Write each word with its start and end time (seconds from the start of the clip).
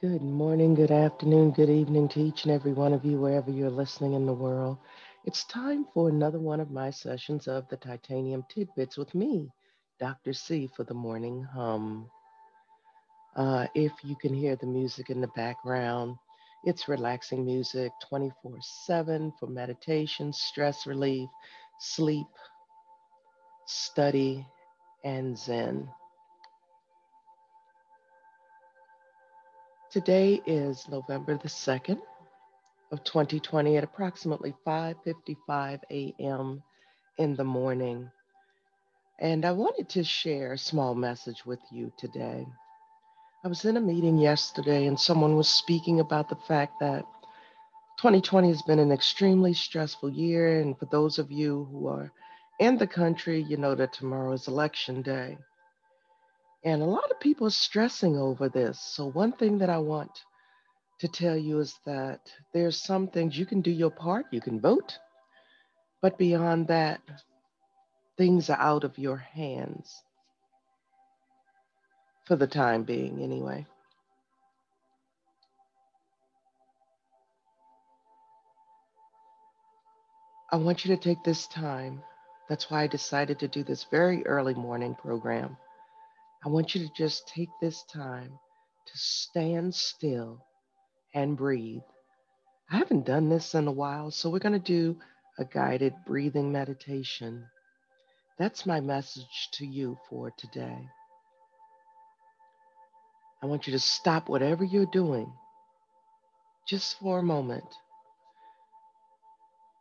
Good 0.00 0.22
morning, 0.22 0.74
good 0.74 0.92
afternoon, 0.92 1.52
good 1.52 1.70
evening 1.70 2.08
to 2.10 2.20
each 2.20 2.44
and 2.44 2.52
every 2.52 2.72
one 2.72 2.92
of 2.92 3.04
you, 3.04 3.18
wherever 3.18 3.50
you're 3.50 3.70
listening 3.70 4.12
in 4.14 4.26
the 4.26 4.32
world. 4.32 4.78
It's 5.24 5.44
time 5.44 5.86
for 5.94 6.08
another 6.08 6.38
one 6.38 6.60
of 6.60 6.70
my 6.70 6.90
sessions 6.90 7.48
of 7.48 7.68
the 7.68 7.78
Titanium 7.78 8.44
Tidbits 8.48 8.96
with 8.96 9.12
me, 9.14 9.50
Dr. 9.98 10.34
C, 10.34 10.68
for 10.68 10.84
the 10.84 10.94
morning 10.94 11.42
hum. 11.42 12.10
Uh, 13.34 13.66
if 13.74 13.92
you 14.04 14.14
can 14.14 14.32
hear 14.34 14.56
the 14.56 14.66
music 14.66 15.10
in 15.10 15.20
the 15.20 15.28
background, 15.28 16.16
it's 16.64 16.88
relaxing 16.88 17.44
music 17.44 17.92
24 18.08 18.58
7 18.60 19.32
for 19.40 19.48
meditation, 19.48 20.32
stress 20.32 20.86
relief, 20.86 21.28
sleep, 21.80 22.28
study, 23.66 24.46
and 25.04 25.36
Zen. 25.36 25.88
Today 29.90 30.42
is 30.44 30.86
November 30.90 31.38
the 31.38 31.48
2nd 31.48 31.98
of 32.92 33.04
2020 33.04 33.78
at 33.78 33.84
approximately 33.84 34.54
5:55 34.66 35.80
a.m. 35.90 36.62
in 37.16 37.36
the 37.36 37.44
morning. 37.44 38.10
And 39.18 39.46
I 39.46 39.52
wanted 39.52 39.88
to 39.90 40.04
share 40.04 40.52
a 40.52 40.58
small 40.58 40.94
message 40.94 41.46
with 41.46 41.60
you 41.72 41.90
today. 41.96 42.46
I 43.42 43.48
was 43.48 43.64
in 43.64 43.78
a 43.78 43.80
meeting 43.80 44.18
yesterday 44.18 44.86
and 44.86 45.00
someone 45.00 45.36
was 45.36 45.48
speaking 45.48 46.00
about 46.00 46.28
the 46.28 46.36
fact 46.36 46.74
that 46.80 47.06
2020 47.98 48.48
has 48.48 48.60
been 48.60 48.80
an 48.80 48.92
extremely 48.92 49.54
stressful 49.54 50.10
year 50.10 50.60
and 50.60 50.78
for 50.78 50.84
those 50.84 51.18
of 51.18 51.32
you 51.32 51.66
who 51.72 51.88
are 51.88 52.12
in 52.60 52.76
the 52.76 52.86
country, 52.86 53.40
you 53.40 53.56
know 53.56 53.74
that 53.74 53.94
tomorrow 53.94 54.32
is 54.32 54.48
election 54.48 55.00
day. 55.00 55.38
And 56.64 56.82
a 56.82 56.86
lot 56.86 57.10
of 57.10 57.20
people 57.20 57.46
are 57.46 57.50
stressing 57.50 58.16
over 58.16 58.48
this. 58.48 58.80
So, 58.80 59.06
one 59.06 59.32
thing 59.32 59.58
that 59.58 59.70
I 59.70 59.78
want 59.78 60.10
to 61.00 61.08
tell 61.08 61.36
you 61.36 61.60
is 61.60 61.78
that 61.86 62.20
there's 62.52 62.76
some 62.82 63.08
things 63.08 63.38
you 63.38 63.46
can 63.46 63.60
do 63.60 63.70
your 63.70 63.90
part, 63.90 64.26
you 64.32 64.40
can 64.40 64.60
vote, 64.60 64.98
but 66.02 66.18
beyond 66.18 66.68
that, 66.68 67.00
things 68.16 68.50
are 68.50 68.58
out 68.58 68.82
of 68.82 68.98
your 68.98 69.16
hands 69.16 70.02
for 72.26 72.34
the 72.34 72.46
time 72.46 72.82
being, 72.82 73.22
anyway. 73.22 73.64
I 80.50 80.56
want 80.56 80.84
you 80.84 80.96
to 80.96 81.02
take 81.02 81.22
this 81.22 81.46
time. 81.46 82.02
That's 82.48 82.70
why 82.70 82.82
I 82.82 82.86
decided 82.86 83.38
to 83.40 83.48
do 83.48 83.62
this 83.62 83.84
very 83.84 84.26
early 84.26 84.54
morning 84.54 84.94
program 84.94 85.56
I 86.44 86.48
want 86.48 86.74
you 86.74 86.86
to 86.86 86.92
just 86.94 87.28
take 87.28 87.48
this 87.60 87.82
time 87.92 88.30
to 88.30 88.92
stand 88.98 89.74
still 89.74 90.44
and 91.14 91.36
breathe. 91.36 91.82
I 92.70 92.76
haven't 92.76 93.06
done 93.06 93.28
this 93.28 93.54
in 93.54 93.66
a 93.66 93.72
while, 93.72 94.10
so 94.10 94.30
we're 94.30 94.38
going 94.38 94.52
to 94.52 94.58
do 94.58 94.96
a 95.38 95.44
guided 95.44 95.94
breathing 96.06 96.52
meditation. 96.52 97.44
That's 98.38 98.66
my 98.66 98.80
message 98.80 99.48
to 99.54 99.66
you 99.66 99.98
for 100.08 100.32
today. 100.38 100.78
I 103.42 103.46
want 103.46 103.66
you 103.66 103.72
to 103.72 103.78
stop 103.80 104.28
whatever 104.28 104.64
you're 104.64 104.86
doing 104.86 105.32
just 106.68 106.98
for 107.00 107.18
a 107.18 107.22
moment. 107.22 107.64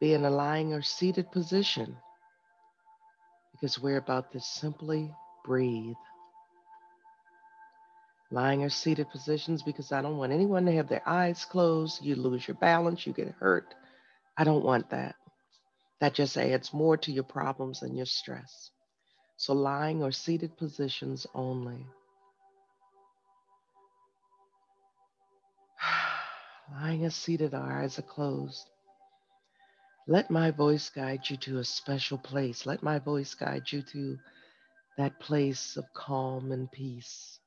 Be 0.00 0.14
in 0.14 0.24
a 0.24 0.30
lying 0.30 0.72
or 0.72 0.80
seated 0.80 1.30
position 1.30 1.96
because 3.52 3.78
we're 3.78 3.96
about 3.98 4.32
to 4.32 4.40
simply 4.40 5.10
breathe 5.44 5.96
lying 8.30 8.62
or 8.62 8.68
seated 8.68 9.08
positions 9.10 9.62
because 9.62 9.90
I 9.90 10.02
don't 10.02 10.18
want 10.18 10.32
anyone 10.32 10.66
to 10.66 10.72
have 10.72 10.88
their 10.88 11.06
eyes 11.08 11.44
closed. 11.44 12.04
You 12.04 12.14
lose 12.14 12.46
your 12.46 12.56
balance, 12.56 13.06
you 13.06 13.12
get 13.12 13.34
hurt. 13.40 13.74
I 14.36 14.44
don't 14.44 14.64
want 14.64 14.90
that. 14.90 15.14
That 16.00 16.14
just 16.14 16.36
adds 16.36 16.72
more 16.72 16.96
to 16.98 17.12
your 17.12 17.24
problems 17.24 17.82
and 17.82 17.96
your 17.96 18.06
stress. 18.06 18.70
So, 19.36 19.52
lying 19.52 20.02
or 20.02 20.12
seated 20.12 20.56
positions 20.56 21.26
only. 21.34 21.86
lying 26.72 27.04
or 27.04 27.10
seated, 27.10 27.54
our 27.54 27.82
eyes 27.82 27.98
are 27.98 28.02
closed. 28.02 28.68
Let 30.06 30.30
my 30.30 30.50
voice 30.50 30.90
guide 30.90 31.28
you 31.28 31.36
to 31.38 31.58
a 31.58 31.64
special 31.64 32.18
place. 32.18 32.66
Let 32.66 32.82
my 32.82 32.98
voice 32.98 33.34
guide 33.34 33.70
you 33.70 33.82
to 33.92 34.18
that 34.96 35.18
place 35.20 35.76
of 35.76 35.84
calm 35.94 36.52
and 36.52 36.70
peace 36.70 37.38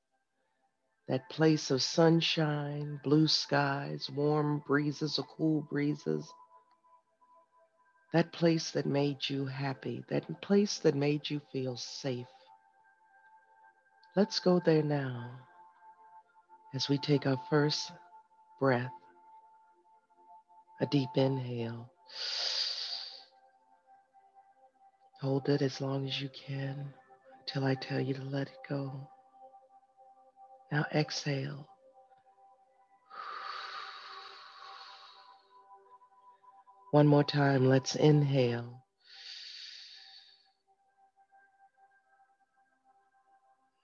that 1.12 1.30
place 1.30 1.72
of 1.72 1.84
sunshine, 1.84 2.98
blue 3.04 3.28
skies, 3.28 4.10
warm 4.16 4.64
breezes 4.66 5.20
or 5.20 5.26
cool 5.36 5.62
breezes, 5.70 6.26
that 8.14 8.32
place 8.32 8.72
that 8.72 8.86
made 8.86 9.18
you 9.28 9.46
happy, 9.46 10.06
that 10.10 10.24
place 10.42 10.80
that 10.80 10.96
made 10.96 11.30
you 11.30 11.42
feel 11.52 11.76
safe. 11.76 12.26
Let's 14.16 14.40
go 14.40 14.62
there 14.66 14.84
now 14.84 15.32
as 16.74 16.88
we 16.88 16.98
take 16.98 17.28
our 17.28 17.42
first 17.50 17.92
breath, 18.62 18.94
a 20.80 20.86
deep 20.86 21.10
inhale. 21.18 21.92
Hold 25.20 25.50
it 25.50 25.62
as 25.62 25.82
long 25.82 26.08
as 26.08 26.22
you 26.22 26.30
can 26.48 26.94
until 27.42 27.66
I 27.66 27.76
tell 27.76 28.00
you 28.00 28.14
to 28.14 28.24
let 28.24 28.48
it 28.48 28.58
go. 28.70 29.10
Now 30.72 30.86
exhale. 30.96 31.68
One 36.92 37.08
more 37.08 37.24
time, 37.24 37.68
let's 37.68 37.96
inhale. 37.96 38.82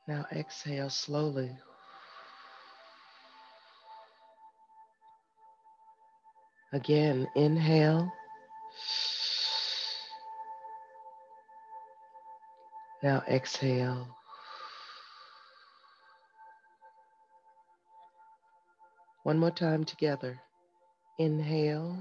Now 0.07 0.25
exhale 0.31 0.89
slowly. 0.89 1.51
Again, 6.73 7.27
inhale. 7.35 8.11
Now 13.03 13.23
exhale. 13.27 14.16
One 19.27 19.39
more 19.39 19.51
time 19.51 19.83
together. 19.83 20.39
Inhale. 21.19 21.97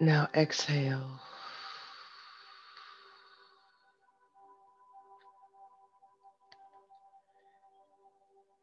Now 0.00 0.30
exhale. 0.34 1.20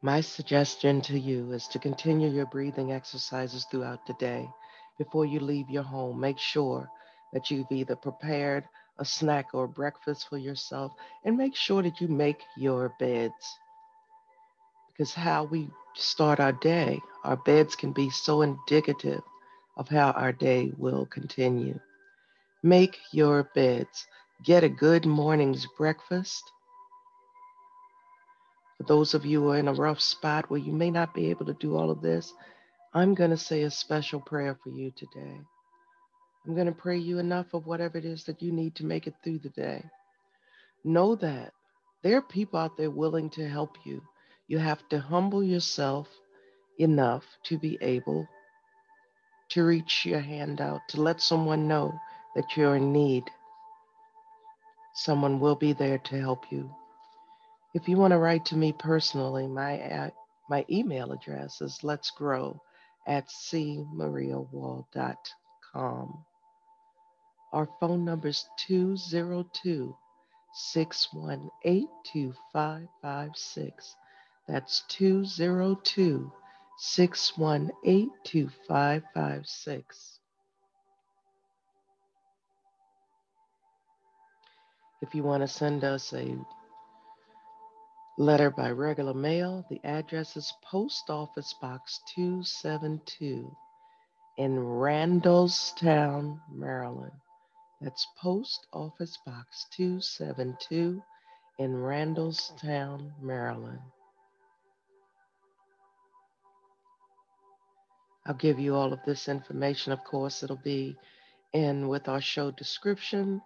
My 0.02 0.20
suggestion 0.20 1.00
to 1.02 1.16
you 1.16 1.52
is 1.52 1.68
to 1.68 1.78
continue 1.78 2.28
your 2.28 2.46
breathing 2.46 2.90
exercises 2.90 3.68
throughout 3.70 4.04
the 4.08 4.14
day. 4.14 4.48
Before 4.98 5.24
you 5.24 5.38
leave 5.38 5.70
your 5.70 5.84
home, 5.84 6.18
make 6.18 6.40
sure 6.40 6.90
that 7.32 7.52
you've 7.52 7.70
either 7.70 7.94
prepared 7.94 8.64
a 8.98 9.04
snack 9.04 9.48
or 9.52 9.66
breakfast 9.66 10.28
for 10.28 10.38
yourself, 10.38 10.92
and 11.24 11.36
make 11.36 11.54
sure 11.54 11.82
that 11.82 12.00
you 12.00 12.08
make 12.08 12.40
your 12.56 12.92
beds. 12.98 13.58
Because 14.88 15.14
how 15.14 15.44
we 15.44 15.68
start 15.94 16.40
our 16.40 16.52
day, 16.52 17.00
our 17.24 17.36
beds 17.36 17.76
can 17.76 17.92
be 17.92 18.10
so 18.10 18.42
indicative 18.42 19.22
of 19.76 19.88
how 19.88 20.10
our 20.12 20.32
day 20.32 20.72
will 20.78 21.06
continue. 21.06 21.78
Make 22.62 22.96
your 23.12 23.50
beds. 23.54 24.06
Get 24.44 24.64
a 24.64 24.68
good 24.68 25.06
morning's 25.06 25.66
breakfast. 25.78 26.42
For 28.78 28.84
those 28.84 29.14
of 29.14 29.24
you 29.24 29.42
who 29.42 29.50
are 29.52 29.58
in 29.58 29.68
a 29.68 29.74
rough 29.74 30.00
spot 30.00 30.50
where 30.50 30.60
you 30.60 30.72
may 30.72 30.90
not 30.90 31.14
be 31.14 31.30
able 31.30 31.46
to 31.46 31.54
do 31.54 31.76
all 31.76 31.90
of 31.90 32.02
this, 32.02 32.32
I'm 32.94 33.14
going 33.14 33.30
to 33.30 33.36
say 33.36 33.62
a 33.62 33.70
special 33.70 34.20
prayer 34.20 34.58
for 34.62 34.70
you 34.70 34.92
today. 34.96 35.40
I'm 36.46 36.54
going 36.54 36.66
to 36.66 36.72
pray 36.72 36.96
you 36.96 37.18
enough 37.18 37.54
of 37.54 37.66
whatever 37.66 37.98
it 37.98 38.04
is 38.04 38.22
that 38.24 38.40
you 38.40 38.52
need 38.52 38.76
to 38.76 38.86
make 38.86 39.08
it 39.08 39.14
through 39.24 39.40
the 39.40 39.48
day. 39.48 39.82
Know 40.84 41.16
that 41.16 41.52
there 42.02 42.18
are 42.18 42.22
people 42.22 42.60
out 42.60 42.76
there 42.76 42.90
willing 42.90 43.30
to 43.30 43.48
help 43.48 43.76
you. 43.84 44.00
You 44.46 44.58
have 44.58 44.88
to 44.90 45.00
humble 45.00 45.42
yourself 45.42 46.06
enough 46.78 47.24
to 47.44 47.58
be 47.58 47.78
able 47.80 48.28
to 49.48 49.64
reach 49.64 50.06
your 50.06 50.20
hand 50.20 50.60
out, 50.60 50.82
to 50.90 51.02
let 51.02 51.20
someone 51.20 51.66
know 51.66 51.92
that 52.36 52.56
you're 52.56 52.76
in 52.76 52.92
need. 52.92 53.24
Someone 54.94 55.40
will 55.40 55.56
be 55.56 55.72
there 55.72 55.98
to 55.98 56.20
help 56.20 56.52
you. 56.52 56.72
If 57.74 57.88
you 57.88 57.96
want 57.96 58.12
to 58.12 58.18
write 58.18 58.44
to 58.46 58.56
me 58.56 58.72
personally, 58.72 59.48
my, 59.48 59.80
uh, 59.80 60.10
my 60.48 60.64
email 60.70 61.10
address 61.10 61.60
is 61.60 61.82
let's 61.82 62.12
grow 62.12 62.62
at 63.08 63.28
cmariawall.com. 63.28 66.24
Our 67.56 67.68
phone 67.80 68.04
number 68.04 68.28
is 68.28 68.44
202 68.66 69.96
618 70.52 71.88
2556. 72.12 73.96
That's 74.46 74.82
202 74.88 76.32
618 76.76 78.10
2556. 78.24 80.18
If 85.00 85.14
you 85.14 85.22
want 85.22 85.42
to 85.42 85.48
send 85.48 85.82
us 85.82 86.12
a 86.12 86.36
letter 88.18 88.50
by 88.50 88.70
regular 88.70 89.14
mail, 89.14 89.64
the 89.70 89.80
address 89.82 90.36
is 90.36 90.52
Post 90.62 91.08
Office 91.08 91.54
Box 91.62 92.00
272 92.16 93.50
in 94.36 94.56
Randallstown, 94.58 96.40
Maryland. 96.52 97.12
That's 97.80 98.06
Post 98.18 98.66
Office 98.72 99.16
Box 99.26 99.66
272 99.72 101.02
in 101.58 101.74
Randallstown, 101.74 103.10
Maryland. 103.20 103.80
I'll 108.24 108.32
give 108.34 108.58
you 108.58 108.74
all 108.74 108.94
of 108.94 109.00
this 109.04 109.28
information. 109.28 109.92
Of 109.92 110.02
course, 110.04 110.42
it'll 110.42 110.56
be 110.56 110.96
in 111.52 111.88
with 111.88 112.08
our 112.08 112.22
show 112.22 112.50
description. 112.50 113.42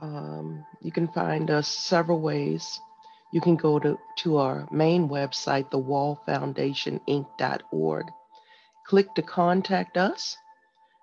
Um, 0.00 0.64
you 0.80 0.92
can 0.92 1.08
find 1.08 1.50
us 1.50 1.66
several 1.66 2.20
ways. 2.20 2.80
You 3.32 3.40
can 3.40 3.56
go 3.56 3.80
to, 3.80 3.98
to 4.18 4.36
our 4.36 4.68
main 4.70 5.08
website, 5.08 5.72
thewallfoundationinc.org. 5.72 8.06
Click 8.86 9.12
to 9.16 9.22
contact 9.22 9.96
us. 9.96 10.36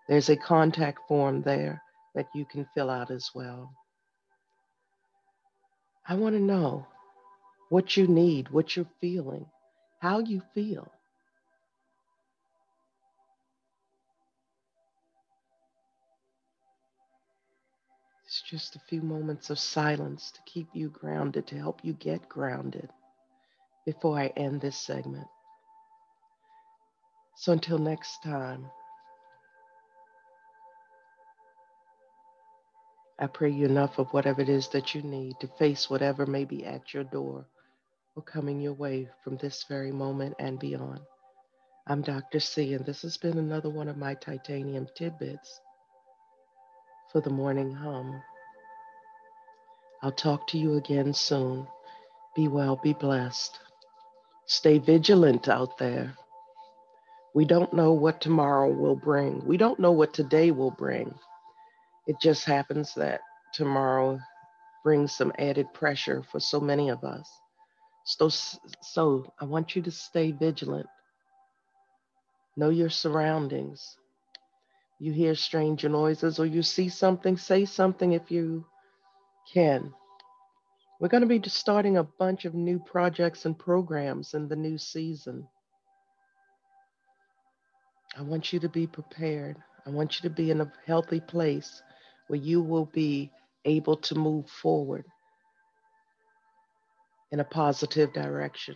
There's 0.07 0.29
a 0.29 0.37
contact 0.37 0.99
form 1.09 1.41
there 1.41 1.82
that 2.15 2.27
you 2.35 2.45
can 2.45 2.67
fill 2.75 2.89
out 2.89 3.11
as 3.11 3.29
well. 3.35 3.71
I 6.07 6.15
want 6.15 6.35
to 6.35 6.41
know 6.41 6.87
what 7.69 7.97
you 7.97 8.07
need, 8.07 8.49
what 8.49 8.75
you're 8.75 8.87
feeling, 9.01 9.45
how 9.99 10.19
you 10.19 10.41
feel. 10.53 10.91
It's 18.25 18.41
just 18.49 18.75
a 18.75 18.79
few 18.89 19.01
moments 19.01 19.49
of 19.49 19.59
silence 19.59 20.31
to 20.31 20.41
keep 20.45 20.67
you 20.73 20.89
grounded, 20.89 21.47
to 21.47 21.57
help 21.57 21.81
you 21.83 21.93
get 21.93 22.27
grounded 22.29 22.89
before 23.85 24.19
I 24.19 24.27
end 24.37 24.61
this 24.61 24.77
segment. 24.77 25.27
So 27.35 27.53
until 27.53 27.79
next 27.79 28.23
time. 28.23 28.69
I 33.19 33.27
pray 33.27 33.51
you 33.51 33.65
enough 33.65 33.99
of 33.99 34.09
whatever 34.13 34.41
it 34.41 34.49
is 34.49 34.69
that 34.69 34.95
you 34.95 35.01
need 35.03 35.35
to 35.41 35.47
face 35.59 35.89
whatever 35.89 36.25
may 36.25 36.45
be 36.45 36.65
at 36.65 36.93
your 36.93 37.05
door 37.05 37.45
or 38.15 38.23
coming 38.23 38.61
your 38.61 38.73
way 38.73 39.09
from 39.23 39.37
this 39.37 39.65
very 39.69 39.91
moment 39.91 40.35
and 40.39 40.59
beyond. 40.59 41.01
I'm 41.87 42.01
Dr. 42.01 42.39
C, 42.39 42.73
and 42.73 42.85
this 42.85 43.01
has 43.03 43.17
been 43.17 43.37
another 43.37 43.69
one 43.69 43.89
of 43.89 43.97
my 43.97 44.15
titanium 44.15 44.87
tidbits 44.97 45.59
for 47.11 47.21
the 47.21 47.29
morning 47.29 47.73
hum. 47.73 48.21
I'll 50.03 50.11
talk 50.13 50.47
to 50.49 50.57
you 50.59 50.75
again 50.75 51.13
soon. 51.13 51.67
Be 52.35 52.47
well, 52.47 52.79
be 52.83 52.93
blessed. 52.93 53.59
Stay 54.47 54.79
vigilant 54.79 55.49
out 55.49 55.77
there. 55.77 56.15
We 57.35 57.45
don't 57.45 57.73
know 57.73 57.93
what 57.93 58.21
tomorrow 58.21 58.69
will 58.69 58.95
bring, 58.95 59.45
we 59.45 59.57
don't 59.57 59.79
know 59.79 59.91
what 59.91 60.13
today 60.13 60.51
will 60.51 60.71
bring. 60.71 61.13
It 62.07 62.17
just 62.21 62.45
happens 62.45 62.93
that 62.95 63.21
tomorrow 63.53 64.19
brings 64.83 65.15
some 65.15 65.31
added 65.39 65.73
pressure 65.73 66.23
for 66.23 66.39
so 66.39 66.59
many 66.59 66.89
of 66.89 67.03
us. 67.03 67.29
So, 68.05 68.29
so 68.81 69.33
I 69.39 69.45
want 69.45 69.75
you 69.75 69.81
to 69.83 69.91
stay 69.91 70.31
vigilant. 70.31 70.87
Know 72.57 72.69
your 72.69 72.89
surroundings. 72.89 73.97
You 74.99 75.13
hear 75.13 75.35
strange 75.35 75.85
noises 75.85 76.39
or 76.39 76.45
you 76.45 76.61
see 76.61 76.89
something, 76.89 77.37
say 77.37 77.65
something 77.65 78.11
if 78.11 78.29
you 78.29 78.65
can. 79.53 79.93
We're 80.99 81.09
going 81.09 81.27
to 81.27 81.39
be 81.39 81.41
starting 81.49 81.97
a 81.97 82.03
bunch 82.03 82.45
of 82.45 82.53
new 82.53 82.79
projects 82.79 83.45
and 83.45 83.57
programs 83.57 84.33
in 84.33 84.47
the 84.47 84.55
new 84.55 84.77
season. 84.77 85.47
I 88.17 88.21
want 88.21 88.53
you 88.53 88.59
to 88.59 88.69
be 88.69 88.87
prepared. 88.87 89.57
I 89.85 89.89
want 89.89 90.15
you 90.15 90.29
to 90.29 90.35
be 90.35 90.51
in 90.51 90.61
a 90.61 90.71
healthy 90.85 91.19
place 91.19 91.81
where 92.27 92.39
you 92.39 92.61
will 92.61 92.85
be 92.85 93.31
able 93.65 93.97
to 93.97 94.15
move 94.15 94.49
forward 94.49 95.05
in 97.31 97.39
a 97.39 97.43
positive 97.43 98.13
direction. 98.13 98.75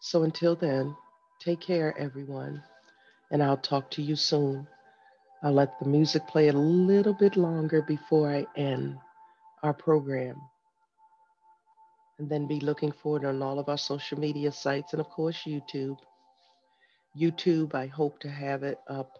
So 0.00 0.22
until 0.22 0.56
then, 0.56 0.96
take 1.40 1.60
care, 1.60 1.96
everyone, 1.98 2.62
and 3.30 3.42
I'll 3.42 3.56
talk 3.56 3.90
to 3.92 4.02
you 4.02 4.16
soon. 4.16 4.66
I'll 5.42 5.52
let 5.52 5.78
the 5.78 5.88
music 5.88 6.26
play 6.26 6.48
a 6.48 6.52
little 6.52 7.12
bit 7.12 7.36
longer 7.36 7.82
before 7.82 8.30
I 8.30 8.46
end 8.56 8.96
our 9.62 9.74
program. 9.74 10.40
And 12.18 12.30
then 12.30 12.46
be 12.46 12.60
looking 12.60 12.92
forward 12.92 13.26
on 13.26 13.42
all 13.42 13.58
of 13.58 13.68
our 13.68 13.76
social 13.76 14.18
media 14.18 14.50
sites 14.50 14.94
and, 14.94 15.00
of 15.00 15.10
course, 15.10 15.42
YouTube. 15.46 15.98
YouTube, 17.18 17.74
I 17.74 17.86
hope 17.86 18.18
to 18.20 18.30
have 18.30 18.62
it 18.62 18.78
up 18.88 19.18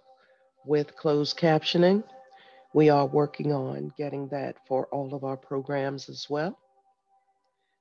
with 0.65 0.97
closed 0.97 1.39
captioning 1.39 2.03
we 2.77 2.91
are 2.91 3.07
working 3.07 3.55
on 3.55 3.91
getting 3.97 4.29
that 4.29 4.55
for 4.69 4.85
all 4.89 5.15
of 5.15 5.25
our 5.25 5.39
programs 5.39 6.11
as 6.11 6.27
well. 6.29 6.59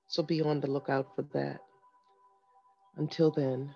So 0.07 0.23
be 0.23 0.41
on 0.41 0.61
the 0.61 0.67
lookout 0.67 1.13
for 1.17 1.23
that. 1.33 1.59
Until 2.95 3.29
then, 3.29 3.75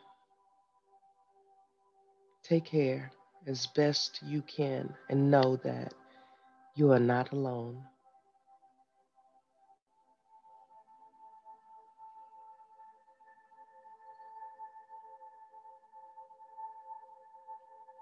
take 2.41 2.63
care 2.63 3.11
as 3.47 3.67
best 3.67 4.21
you 4.25 4.41
can 4.43 4.95
and 5.09 5.29
know 5.29 5.57
that 5.65 5.93
you 6.75 6.93
are 6.93 7.01
not 7.01 7.33
alone. 7.33 7.83